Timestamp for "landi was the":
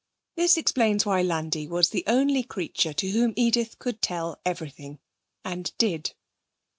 1.21-2.03